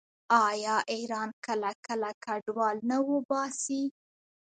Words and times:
آیا 0.47 0.75
ایران 0.93 1.29
کله 1.45 1.71
کله 1.85 2.11
کډوال 2.23 2.75
نه 2.89 2.97
وباسي؟ 3.09 3.83